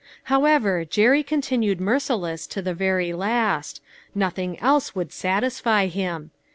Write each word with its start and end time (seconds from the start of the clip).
However, 0.33 0.83
Jerry 0.83 1.21
continued 1.21 1.79
merciless 1.79 2.47
t.o 2.47 2.63
the 2.63 2.73
very 2.73 3.13
last; 3.13 3.81
nothing 4.15 4.57
else 4.59 4.95
would 4.95 5.13
satisfy 5.13 5.85
him. 5.85 6.31